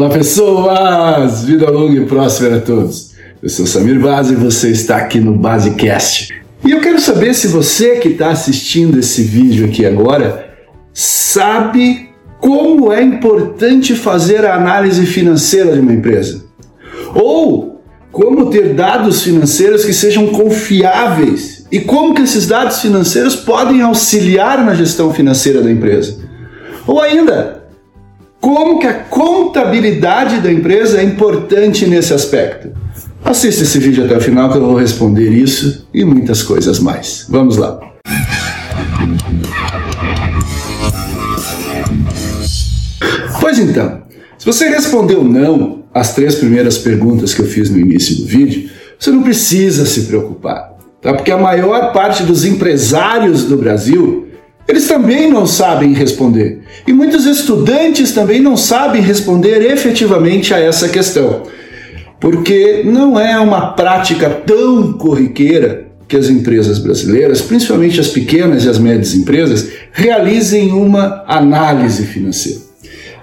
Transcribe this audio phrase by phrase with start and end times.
[0.00, 3.10] Olá pessoas, vida longa e próspera a todos.
[3.42, 6.32] Eu sou Samir Base e você está aqui no Basecast.
[6.64, 10.54] E eu quero saber se você que está assistindo esse vídeo aqui agora
[10.94, 12.08] sabe
[12.40, 16.46] como é importante fazer a análise financeira de uma empresa.
[17.14, 23.82] Ou como ter dados financeiros que sejam confiáveis e como que esses dados financeiros podem
[23.82, 26.16] auxiliar na gestão financeira da empresa.
[26.86, 27.59] Ou ainda,
[28.40, 32.70] como que a contabilidade da empresa é importante nesse aspecto.
[33.22, 37.26] Assista esse vídeo até o final que eu vou responder isso e muitas coisas mais.
[37.28, 37.78] Vamos lá.
[43.40, 44.02] Pois então,
[44.38, 48.70] se você respondeu não às três primeiras perguntas que eu fiz no início do vídeo,
[48.98, 51.12] você não precisa se preocupar, tá?
[51.12, 54.29] Porque a maior parte dos empresários do Brasil
[54.70, 56.60] eles também não sabem responder.
[56.86, 61.42] E muitos estudantes também não sabem responder efetivamente a essa questão.
[62.20, 68.68] Porque não é uma prática tão corriqueira que as empresas brasileiras, principalmente as pequenas e
[68.68, 72.60] as médias empresas, realizem uma análise financeira.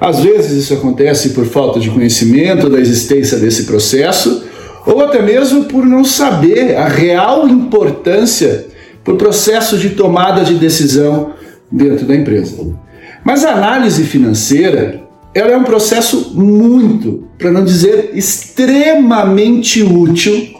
[0.02, 4.43] Às vezes isso acontece por falta de conhecimento da existência desse processo,
[4.86, 8.67] ou até mesmo por não saber a real importância
[9.03, 11.36] para o processo de tomada de decisão
[11.71, 12.57] dentro da empresa.
[13.23, 20.57] Mas a análise financeira ela é um processo muito, para não dizer extremamente útil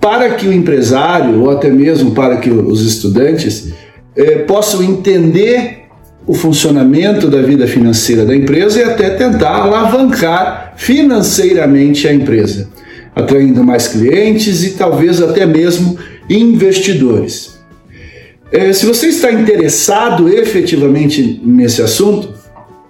[0.00, 3.72] para que o empresário ou até mesmo para que os estudantes
[4.16, 5.84] eh, possam entender
[6.26, 12.68] o funcionamento da vida financeira da empresa e até tentar alavancar financeiramente a empresa,
[13.14, 17.59] atraindo mais clientes e talvez até mesmo investidores.
[18.52, 22.34] É, se você está interessado efetivamente nesse assunto,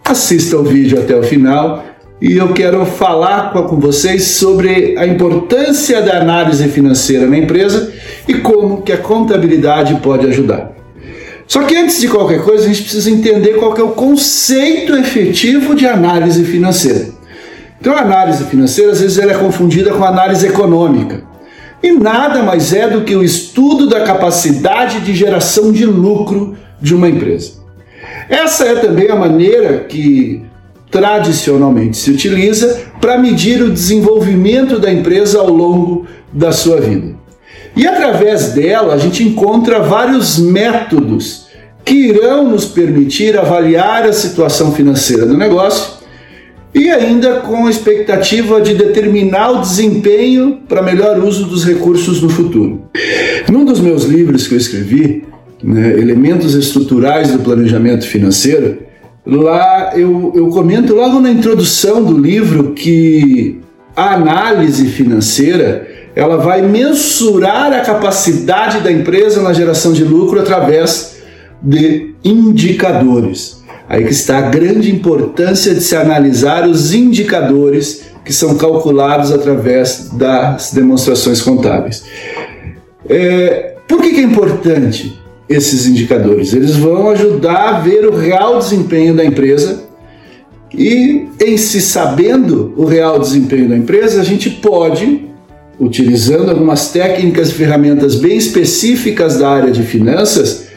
[0.03, 1.85] assista o vídeo até o final
[2.21, 7.93] e eu quero falar com vocês sobre a importância da análise financeira na empresa
[8.27, 10.73] e como que a contabilidade pode ajudar.
[11.47, 15.75] Só que antes de qualquer coisa, a gente precisa entender qual é o conceito efetivo
[15.75, 17.09] de análise financeira.
[17.79, 21.30] Então, a análise financeira, às vezes, ela é confundida com análise econômica
[21.83, 26.95] e nada mais é do que o estudo da capacidade de geração de lucro de
[26.95, 27.53] uma empresa.
[28.29, 30.43] Essa é também a maneira que
[30.91, 37.15] tradicionalmente se utiliza para medir o desenvolvimento da empresa ao longo da sua vida.
[37.77, 41.47] E através dela a gente encontra vários métodos
[41.85, 46.00] que irão nos permitir avaliar a situação financeira do negócio
[46.75, 52.29] e ainda com a expectativa de determinar o desempenho para melhor uso dos recursos no
[52.29, 52.83] futuro.
[53.51, 55.25] Num dos meus livros que eu escrevi,
[55.63, 58.79] né, Elementos Estruturais do Planejamento Financeiro,
[59.27, 63.61] lá eu, eu comento logo na introdução do livro que
[63.95, 71.19] a análise financeira ela vai mensurar a capacidade da empresa na geração de lucro através
[71.63, 73.60] de indicadores.
[73.91, 80.11] Aí que está a grande importância de se analisar os indicadores que são calculados através
[80.13, 82.05] das demonstrações contábeis.
[83.09, 86.53] É, por que, que é importante esses indicadores?
[86.53, 89.83] Eles vão ajudar a ver o real desempenho da empresa
[90.73, 95.29] e, em se sabendo o real desempenho da empresa, a gente pode,
[95.81, 100.69] utilizando algumas técnicas e ferramentas bem específicas da área de finanças,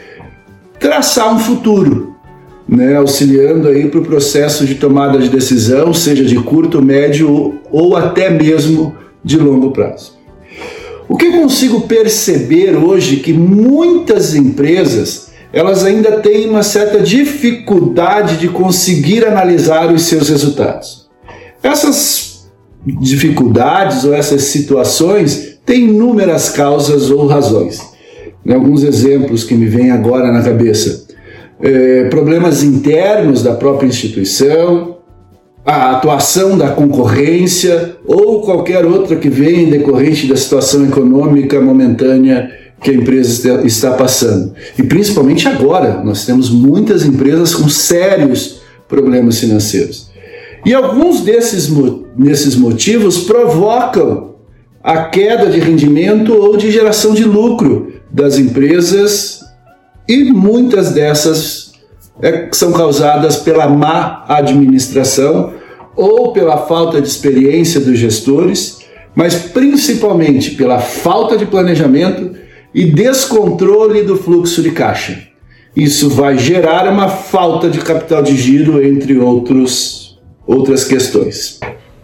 [0.80, 2.13] traçar um futuro
[2.68, 7.96] né, auxiliando aí para o processo de tomada de decisão, seja de curto, médio ou
[7.96, 10.14] até mesmo de longo prazo.
[11.08, 18.38] O que eu consigo perceber hoje que muitas empresas elas ainda têm uma certa dificuldade
[18.38, 21.08] de conseguir analisar os seus resultados.
[21.62, 22.48] Essas
[22.84, 27.80] dificuldades ou essas situações têm inúmeras causas ou razões.
[28.48, 31.03] Alguns exemplos que me vêm agora na cabeça
[31.60, 34.98] é, problemas internos da própria instituição,
[35.64, 42.50] a atuação da concorrência ou qualquer outra que venha decorrente da situação econômica momentânea
[42.82, 44.52] que a empresa está passando.
[44.78, 50.10] E principalmente agora, nós temos muitas empresas com sérios problemas financeiros.
[50.66, 51.70] E alguns desses,
[52.16, 54.34] desses motivos provocam
[54.82, 59.43] a queda de rendimento ou de geração de lucro das empresas
[60.08, 61.72] e muitas dessas
[62.22, 65.54] é, são causadas pela má administração
[65.96, 68.80] ou pela falta de experiência dos gestores,
[69.14, 72.36] mas principalmente pela falta de planejamento
[72.74, 75.28] e descontrole do fluxo de caixa.
[75.76, 80.04] Isso vai gerar uma falta de capital de giro, entre outros
[80.46, 81.58] outras questões.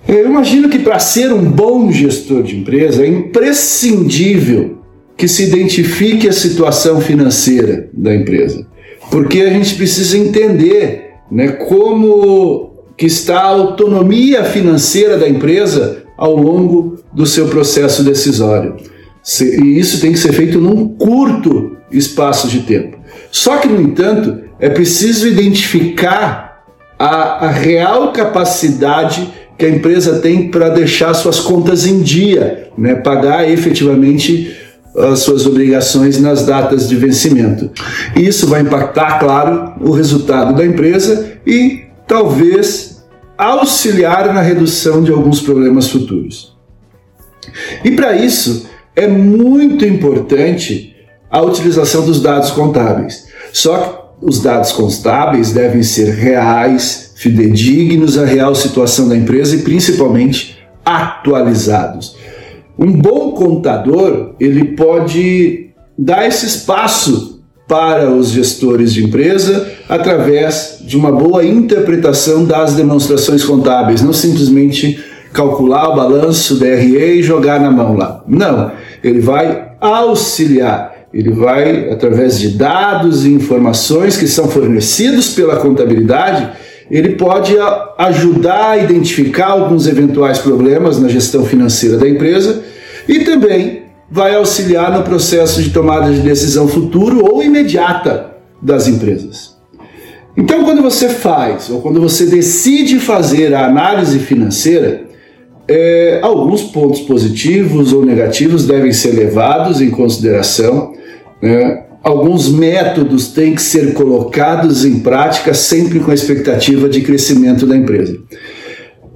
[0.08, 4.79] Eu imagino que para ser um bom gestor de empresa é imprescindível
[5.20, 8.66] que se identifique a situação financeira da empresa,
[9.10, 16.34] porque a gente precisa entender né, como que está a autonomia financeira da empresa ao
[16.34, 18.76] longo do seu processo decisório.
[19.62, 22.96] E isso tem que ser feito num curto espaço de tempo.
[23.30, 26.64] Só que, no entanto, é preciso identificar
[26.98, 29.28] a, a real capacidade
[29.58, 32.94] que a empresa tem para deixar suas contas em dia, né?
[32.94, 34.69] pagar efetivamente
[35.02, 37.70] as suas obrigações nas datas de vencimento.
[38.16, 43.04] Isso vai impactar, claro, o resultado da empresa e talvez
[43.36, 46.56] auxiliar na redução de alguns problemas futuros.
[47.84, 50.94] E para isso é muito importante
[51.30, 53.28] a utilização dos dados contábeis.
[53.52, 59.62] Só que os dados contábeis devem ser reais, fidedignos à real situação da empresa e
[59.62, 62.16] principalmente atualizados.
[62.80, 65.68] Um bom contador, ele pode
[65.98, 73.44] dar esse espaço para os gestores de empresa através de uma boa interpretação das demonstrações
[73.44, 74.98] contábeis, não simplesmente
[75.32, 78.24] calcular o balanço DRE e jogar na mão lá.
[78.26, 78.72] Não,
[79.04, 86.48] ele vai auxiliar ele vai, através de dados e informações que são fornecidos pela contabilidade,
[86.88, 87.56] ele pode
[87.98, 92.62] ajudar a identificar alguns eventuais problemas na gestão financeira da empresa
[93.10, 99.56] e também vai auxiliar no processo de tomada de decisão futuro ou imediata das empresas.
[100.36, 105.04] Então, quando você faz ou quando você decide fazer a análise financeira,
[105.68, 110.94] é, alguns pontos positivos ou negativos devem ser levados em consideração
[111.42, 111.84] né?
[112.02, 117.76] Alguns métodos têm que ser colocados em prática sempre com a expectativa de crescimento da
[117.76, 118.18] empresa.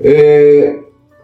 [0.00, 0.76] É,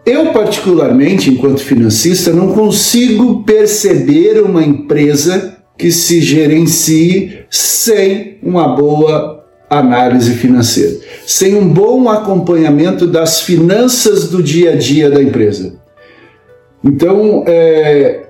[0.05, 9.45] eu, particularmente, enquanto financista, não consigo perceber uma empresa que se gerencie sem uma boa
[9.69, 15.79] análise financeira, sem um bom acompanhamento das finanças do dia a dia da empresa.
[16.83, 18.21] Então, é,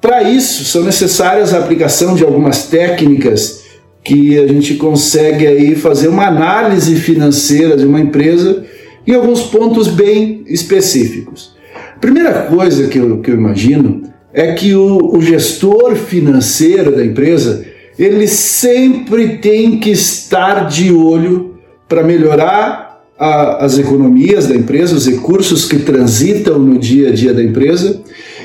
[0.00, 3.60] para isso, são necessárias a aplicação de algumas técnicas
[4.02, 8.64] que a gente consegue aí fazer uma análise financeira de uma empresa
[9.06, 11.54] em alguns pontos bem específicos.
[12.00, 14.02] Primeira coisa que eu, que eu imagino
[14.32, 17.64] é que o, o gestor financeiro da empresa
[17.98, 25.06] ele sempre tem que estar de olho para melhorar a, as economias da empresa, os
[25.06, 28.00] recursos que transitam no dia a dia da empresa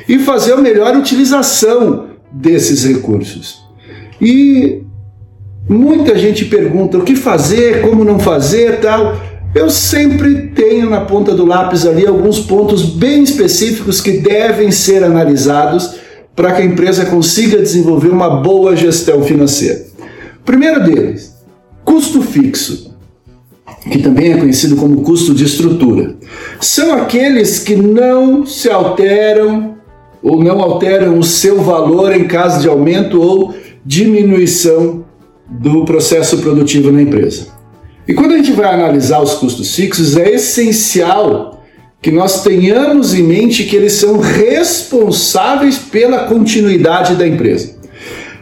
[0.10, 3.64] e fazer a melhor utilização desses recursos.
[4.20, 4.82] E
[5.70, 9.16] muita gente pergunta o que fazer, como não fazer, tal.
[9.56, 15.02] Eu sempre tenho na ponta do lápis ali alguns pontos bem específicos que devem ser
[15.02, 15.96] analisados
[16.36, 19.86] para que a empresa consiga desenvolver uma boa gestão financeira.
[20.44, 21.34] primeiro deles,
[21.86, 22.94] custo fixo,
[23.90, 26.18] que também é conhecido como custo de estrutura.
[26.60, 29.78] São aqueles que não se alteram
[30.22, 33.56] ou não alteram o seu valor em caso de aumento ou
[33.86, 35.06] diminuição
[35.48, 37.55] do processo produtivo na empresa.
[38.08, 41.64] E quando a gente vai analisar os custos fixos, é essencial
[42.02, 47.76] que nós tenhamos em mente que eles são responsáveis pela continuidade da empresa.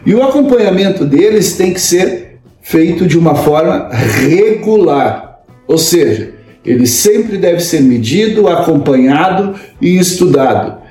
[0.04, 6.32] E o acompanhamento deles tem que ser feito de uma forma regular, ou seja,
[6.64, 10.84] ele sempre deve ser medido, acompanhado e estudado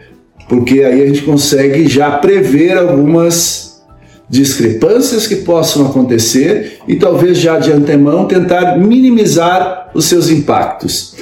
[0.48, 3.73] porque aí a gente consegue já prever algumas
[4.30, 11.15] discrepâncias que possam acontecer e talvez já de antemão tentar minimizar os seus impactos.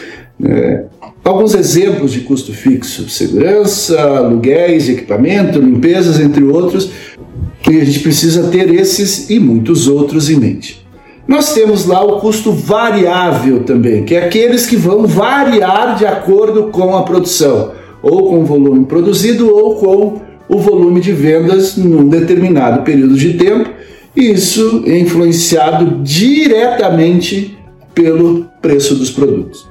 [0.43, 0.85] É,
[1.23, 6.91] alguns exemplos de custo fixo: segurança, aluguéis, equipamento, limpezas, entre outros,
[7.69, 10.85] e a gente precisa ter esses e muitos outros em mente.
[11.27, 16.65] Nós temos lá o custo variável também, que é aqueles que vão variar de acordo
[16.65, 22.09] com a produção ou com o volume produzido ou com o volume de vendas num
[22.09, 23.69] determinado período de tempo.
[24.13, 27.57] Isso é influenciado diretamente
[27.95, 29.65] pelo preço dos produtos.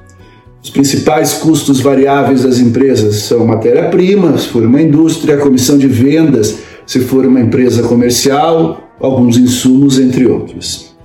[0.63, 6.57] Os principais custos variáveis das empresas são matéria-prima, se for uma indústria, comissão de vendas,
[6.85, 10.95] se for uma empresa comercial, alguns insumos, entre outros.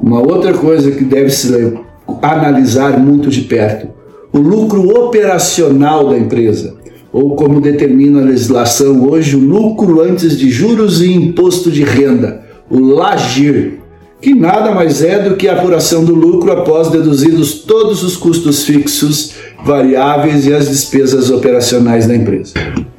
[0.00, 1.74] Uma outra coisa que deve se
[2.22, 3.96] analisar muito de perto
[4.32, 6.75] o lucro operacional da empresa,
[7.16, 12.42] ou como determina a legislação hoje, o lucro antes de juros e imposto de renda,
[12.68, 13.78] o LAGIR.
[14.20, 18.64] que nada mais é do que a apuração do lucro após deduzidos todos os custos
[18.64, 19.32] fixos,
[19.64, 22.52] variáveis e as despesas operacionais da empresa.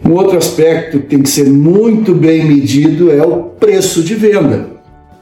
[0.04, 4.66] Um outro aspecto que tem que ser muito bem medido é o preço de venda.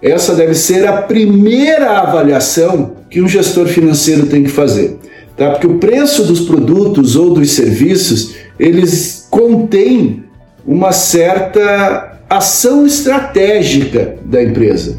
[0.01, 4.97] Essa deve ser a primeira avaliação que um gestor financeiro tem que fazer,
[5.35, 5.49] tá?
[5.51, 10.23] Porque o preço dos produtos ou dos serviços, eles contêm
[10.65, 14.97] uma certa ação estratégica da empresa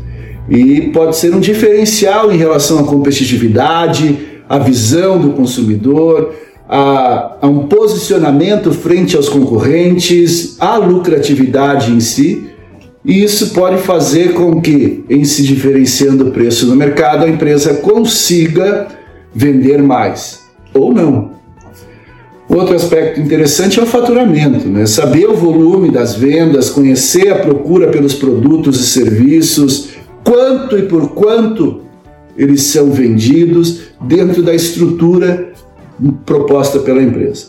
[0.48, 6.34] e pode ser um diferencial em relação à competitividade, à visão do consumidor,
[6.68, 12.48] a, a um posicionamento frente aos concorrentes, à lucratividade em si.
[13.04, 17.74] E isso pode fazer com que, em se diferenciando o preço no mercado, a empresa
[17.74, 18.88] consiga
[19.32, 20.44] vender mais
[20.74, 21.35] ou não.
[22.56, 24.86] Outro aspecto interessante é o faturamento, né?
[24.86, 29.90] saber o volume das vendas, conhecer a procura pelos produtos e serviços,
[30.24, 31.82] quanto e por quanto
[32.34, 35.52] eles são vendidos dentro da estrutura
[36.24, 37.48] proposta pela empresa.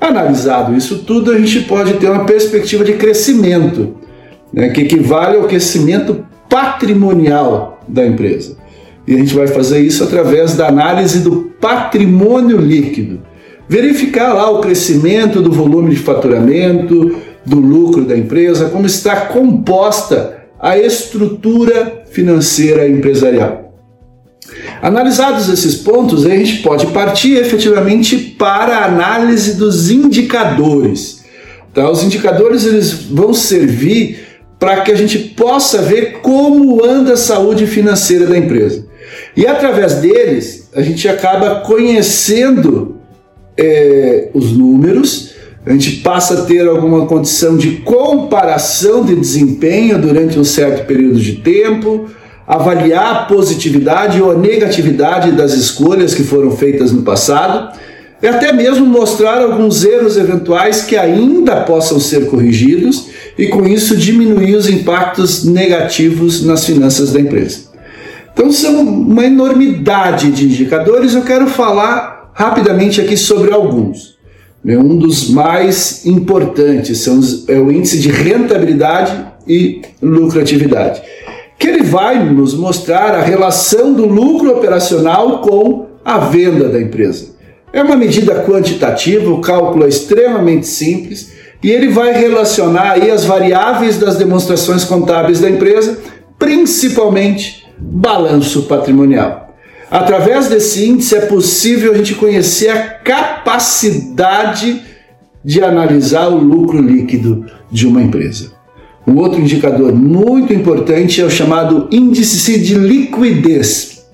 [0.00, 3.96] Analisado isso tudo, a gente pode ter uma perspectiva de crescimento,
[4.50, 8.56] né, que equivale ao crescimento patrimonial da empresa.
[9.06, 13.20] E a gente vai fazer isso através da análise do patrimônio líquido.
[13.68, 20.44] Verificar lá o crescimento do volume de faturamento, do lucro da empresa, como está composta
[20.58, 23.74] a estrutura financeira empresarial.
[24.80, 31.24] Analisados esses pontos, a gente pode partir efetivamente para a análise dos indicadores.
[31.74, 31.90] Tá?
[31.90, 34.24] Os indicadores eles vão servir
[34.58, 38.86] para que a gente possa ver como anda a saúde financeira da empresa.
[39.36, 42.95] E através deles, a gente acaba conhecendo
[43.58, 45.34] é, os números,
[45.64, 51.18] a gente passa a ter alguma condição de comparação de desempenho durante um certo período
[51.18, 52.06] de tempo,
[52.46, 57.76] avaliar a positividade ou a negatividade das escolhas que foram feitas no passado
[58.22, 63.96] e até mesmo mostrar alguns erros eventuais que ainda possam ser corrigidos e com isso
[63.96, 67.66] diminuir os impactos negativos nas finanças da empresa.
[68.32, 74.16] Então são uma enormidade de indicadores, eu quero falar rapidamente aqui sobre alguns.
[74.64, 81.02] Um dos mais importantes são os, é o índice de rentabilidade e lucratividade
[81.58, 87.34] que ele vai nos mostrar a relação do lucro operacional com a venda da empresa.
[87.72, 93.24] É uma medida quantitativa, o cálculo é extremamente simples e ele vai relacionar aí as
[93.24, 95.98] variáveis das demonstrações contábeis da empresa,
[96.38, 99.45] principalmente balanço patrimonial.
[99.96, 104.82] Através desse índice é possível a gente conhecer a capacidade
[105.42, 108.52] de analisar o lucro líquido de uma empresa.
[109.06, 114.04] Um outro indicador muito importante é o chamado índice de liquidez,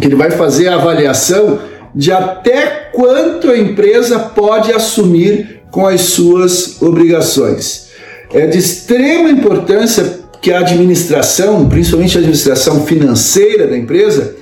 [0.00, 1.58] que ele vai fazer a avaliação
[1.92, 7.88] de até quanto a empresa pode assumir com as suas obrigações.
[8.32, 14.38] É de extrema importância que a administração, principalmente a administração financeira da empresa,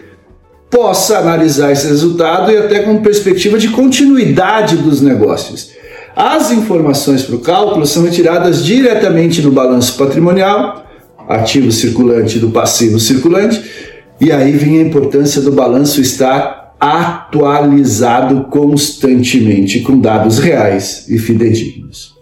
[0.71, 5.71] possa analisar esse resultado e até com perspectiva de continuidade dos negócios.
[6.15, 10.85] As informações para o cálculo são retiradas diretamente no balanço patrimonial,
[11.29, 13.63] ativo circulante do passivo circulante,
[14.21, 22.15] e aí vem a importância do balanço estar atualizado constantemente com dados reais e fidedignos.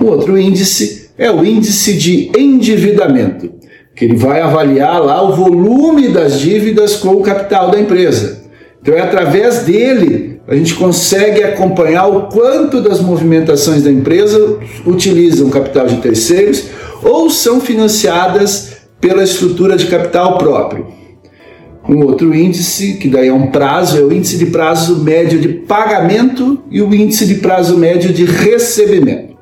[0.00, 3.50] O outro índice é o índice de endividamento,
[3.98, 8.44] que ele vai avaliar lá o volume das dívidas com o capital da empresa.
[8.80, 15.50] Então é através dele a gente consegue acompanhar o quanto das movimentações da empresa utilizam
[15.50, 16.66] capital de terceiros
[17.02, 20.86] ou são financiadas pela estrutura de capital próprio.
[21.88, 25.48] Um outro índice, que daí é um prazo, é o índice de prazo médio de
[25.48, 29.37] pagamento e o índice de prazo médio de recebimento.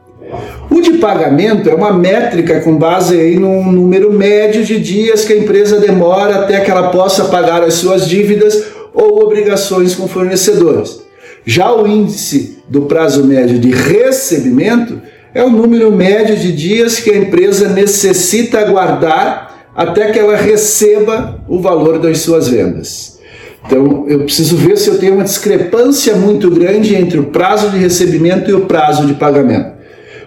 [0.76, 5.32] O de pagamento é uma métrica com base aí num número médio de dias que
[5.32, 11.00] a empresa demora até que ela possa pagar as suas dívidas ou obrigações com fornecedores.
[11.46, 15.00] Já o índice do prazo médio de recebimento
[15.32, 21.42] é o número médio de dias que a empresa necessita aguardar até que ela receba
[21.48, 23.18] o valor das suas vendas.
[23.64, 27.78] Então, eu preciso ver se eu tenho uma discrepância muito grande entre o prazo de
[27.78, 29.75] recebimento e o prazo de pagamento.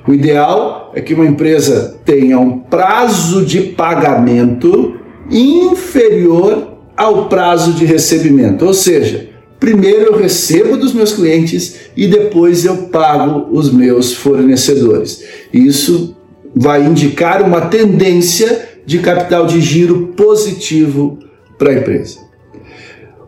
[0.10, 4.96] O ideal é que uma empresa tenha um prazo de pagamento
[5.30, 8.66] inferior ao prazo de recebimento.
[8.66, 15.24] Ou seja, primeiro eu recebo dos meus clientes e depois eu pago os meus fornecedores.
[15.54, 16.18] Isso
[16.56, 21.20] vai indicar uma tendência de capital de giro positivo
[21.56, 22.18] para a empresa.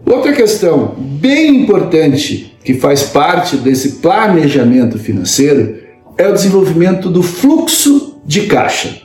[0.03, 5.80] Outra questão bem importante que faz parte desse planejamento financeiro
[6.17, 9.01] é o desenvolvimento do fluxo de caixa,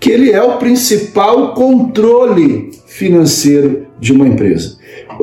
[0.00, 4.76] que ele é o principal controle financeiro de uma empresa.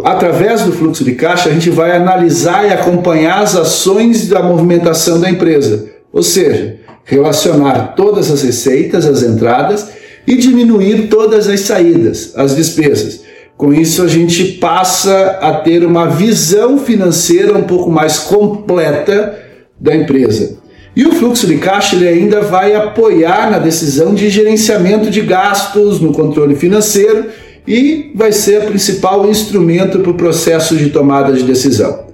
[0.03, 5.19] Através do fluxo de caixa, a gente vai analisar e acompanhar as ações da movimentação
[5.19, 9.89] da empresa, ou seja, relacionar todas as receitas, as entradas
[10.27, 13.21] e diminuir todas as saídas, as despesas.
[13.57, 19.39] Com isso, a gente passa a ter uma visão financeira um pouco mais completa
[19.79, 20.60] da empresa.
[20.95, 26.01] E o fluxo de caixa ele ainda vai apoiar na decisão de gerenciamento de gastos,
[26.01, 27.27] no controle financeiro
[27.65, 32.11] e vai ser o principal instrumento para o processo de tomada de decisão.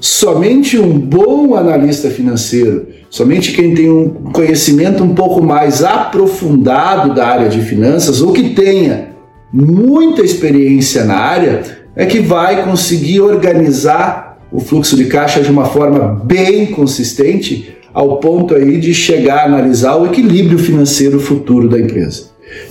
[0.00, 7.26] Somente um bom analista financeiro, somente quem tem um conhecimento um pouco mais aprofundado da
[7.26, 9.08] área de finanças ou que tenha
[9.52, 11.62] muita experiência na área,
[11.94, 18.18] é que vai conseguir organizar o fluxo de caixa de uma forma bem consistente, ao
[18.18, 22.24] ponto aí de chegar a analisar o equilíbrio financeiro futuro da empresa.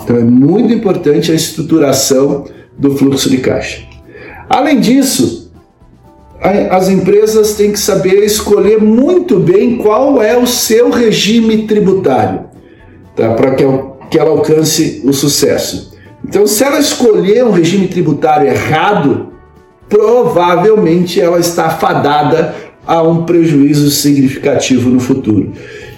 [0.04, 2.46] Então é muito importante a estruturação
[2.78, 3.82] do fluxo de caixa.
[4.48, 5.52] Além disso,
[6.70, 12.42] as empresas têm que saber escolher muito bem qual é o seu regime tributário
[13.16, 13.34] tá?
[13.34, 13.64] para que
[14.20, 15.98] ela alcance o sucesso.
[16.24, 19.34] Então, se ela escolher um regime tributário errado,
[19.90, 22.54] provavelmente ela está fadada
[22.86, 25.52] a um prejuízo significativo no futuro.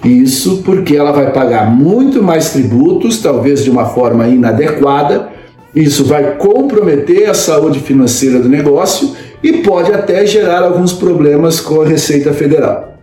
[0.04, 5.28] Isso porque ela vai pagar muito mais tributos, talvez de uma forma inadequada.
[5.74, 11.82] Isso vai comprometer a saúde financeira do negócio e pode até gerar alguns problemas com
[11.82, 12.94] a Receita Federal.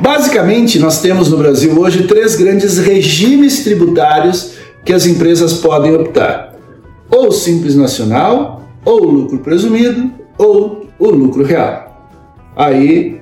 [0.00, 4.54] Basicamente, nós temos no Brasil hoje três grandes regimes tributários
[4.84, 6.56] que as empresas podem optar:
[7.10, 11.89] ou Simples Nacional, ou lucro presumido, ou o lucro real.
[12.56, 13.20] Aí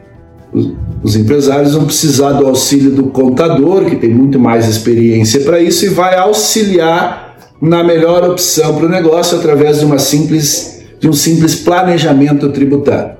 [1.02, 5.84] os empresários vão precisar do auxílio do contador, que tem muito mais experiência para isso,
[5.84, 11.12] e vai auxiliar na melhor opção para o negócio através de, uma simples, de um
[11.12, 13.18] simples planejamento tributário.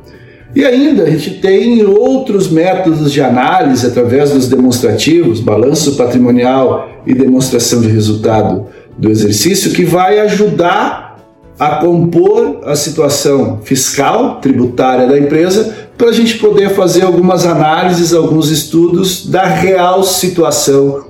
[0.55, 7.15] E ainda a gente tem outros métodos de análise através dos demonstrativos, balanço patrimonial e
[7.15, 8.67] demonstração de resultado
[8.97, 11.19] do exercício, que vai ajudar
[11.59, 18.15] a compor a situação fiscal, tributária da empresa, para a gente poder fazer algumas análises,
[18.15, 21.09] alguns estudos da real situação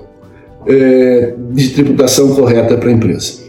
[0.67, 3.41] é, de tributação correta para a empresa.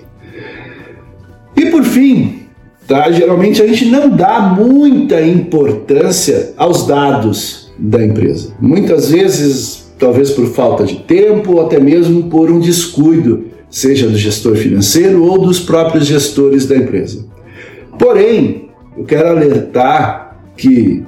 [1.56, 2.42] E por fim,
[2.86, 8.54] tá, geralmente a gente não dá muita importância aos dados da empresa.
[8.60, 14.18] Muitas vezes, talvez por falta de tempo ou até mesmo por um descuido seja do
[14.18, 17.26] gestor financeiro ou dos próprios gestores da empresa.
[17.98, 20.99] Porém, eu quero alertar que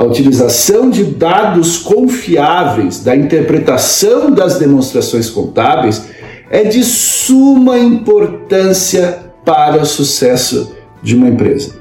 [0.00, 6.06] a utilização de dados confiáveis da interpretação das demonstrações contábeis
[6.50, 11.74] é de suma importância para o sucesso de uma empresa.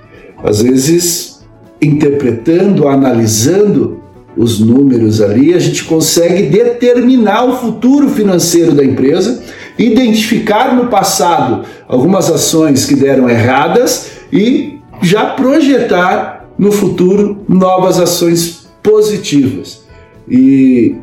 [0.43, 1.45] Às vezes,
[1.81, 4.01] interpretando, analisando
[4.35, 9.41] os números ali, a gente consegue determinar o futuro financeiro da empresa
[9.77, 18.67] identificar no passado algumas ações que deram erradas e já projetar no futuro novas ações
[18.83, 19.81] positivas.
[20.29, 20.95] E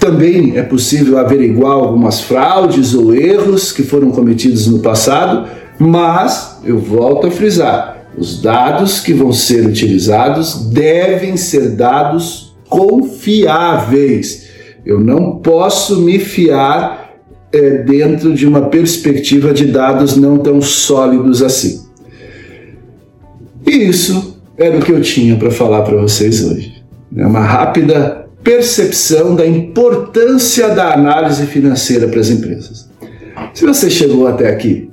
[0.00, 6.78] também é possível averiguar algumas fraudes ou erros que foram cometidos no passado, mas eu
[6.78, 14.44] volto a frisar: os dados que vão ser utilizados devem ser dados confiáveis.
[14.84, 17.14] Eu não posso me fiar
[17.52, 21.86] é, dentro de uma perspectiva de dados não tão sólidos assim.
[23.66, 26.82] E isso era o que eu tinha para falar para vocês hoje.
[27.16, 32.88] É uma rápida percepção da importância da análise financeira para as empresas.
[33.52, 34.88] Se você chegou até aqui,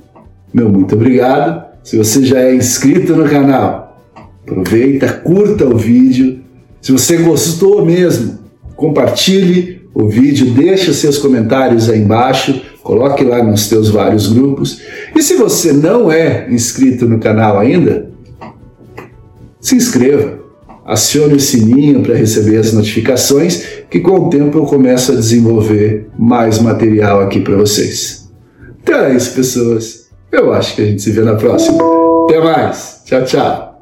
[0.54, 1.64] meu muito obrigado.
[1.84, 4.02] Se você já é inscrito no canal,
[4.42, 6.42] aproveita, curta o vídeo.
[6.82, 8.40] Se você gostou mesmo,
[8.76, 14.82] compartilhe o vídeo, deixe os seus comentários aí embaixo, coloque lá nos teus vários grupos.
[15.16, 18.12] E se você não é inscrito no canal ainda,
[19.64, 20.40] se inscreva,
[20.86, 26.10] acione o sininho para receber as notificações, que com o tempo eu começo a desenvolver
[26.20, 28.30] mais material aqui para vocês.
[28.84, 30.10] Então é isso, pessoas.
[30.30, 31.78] Eu acho que a gente se vê na próxima.
[32.26, 33.02] Até mais.
[33.06, 33.73] Tchau, tchau.